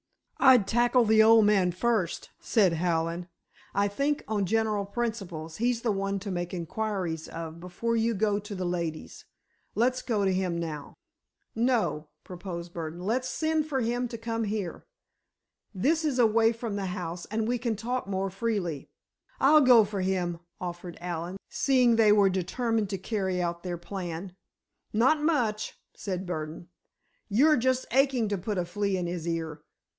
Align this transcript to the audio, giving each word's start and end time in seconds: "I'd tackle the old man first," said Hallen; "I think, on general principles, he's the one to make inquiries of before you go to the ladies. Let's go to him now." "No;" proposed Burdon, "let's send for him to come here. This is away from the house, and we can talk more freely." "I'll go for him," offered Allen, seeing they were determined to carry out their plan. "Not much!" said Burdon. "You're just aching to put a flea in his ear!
"I'd 0.39 0.65
tackle 0.67 1.05
the 1.05 1.21
old 1.21 1.45
man 1.45 1.71
first," 1.71 2.31
said 2.39 2.73
Hallen; 2.73 3.27
"I 3.75 3.87
think, 3.87 4.23
on 4.27 4.47
general 4.47 4.83
principles, 4.87 5.57
he's 5.57 5.83
the 5.83 5.91
one 5.91 6.17
to 6.21 6.31
make 6.31 6.55
inquiries 6.55 7.27
of 7.27 7.59
before 7.59 7.95
you 7.95 8.15
go 8.15 8.39
to 8.39 8.55
the 8.55 8.65
ladies. 8.65 9.25
Let's 9.75 10.01
go 10.01 10.25
to 10.25 10.33
him 10.33 10.57
now." 10.57 10.95
"No;" 11.53 12.09
proposed 12.23 12.73
Burdon, 12.73 13.01
"let's 13.05 13.29
send 13.29 13.67
for 13.67 13.81
him 13.81 14.07
to 14.07 14.17
come 14.17 14.45
here. 14.45 14.87
This 15.75 16.03
is 16.03 16.17
away 16.17 16.51
from 16.51 16.75
the 16.75 16.87
house, 16.87 17.25
and 17.25 17.47
we 17.47 17.59
can 17.59 17.75
talk 17.75 18.07
more 18.07 18.31
freely." 18.31 18.89
"I'll 19.39 19.61
go 19.61 19.83
for 19.85 20.01
him," 20.01 20.39
offered 20.59 20.97
Allen, 20.99 21.37
seeing 21.49 21.95
they 21.95 22.11
were 22.11 22.29
determined 22.31 22.89
to 22.89 22.97
carry 22.97 23.39
out 23.39 23.61
their 23.61 23.77
plan. 23.77 24.35
"Not 24.91 25.21
much!" 25.21 25.77
said 25.95 26.25
Burdon. 26.25 26.69
"You're 27.29 27.57
just 27.57 27.85
aching 27.91 28.27
to 28.29 28.39
put 28.39 28.57
a 28.57 28.65
flea 28.65 28.97
in 28.97 29.05
his 29.05 29.27
ear! 29.27 29.61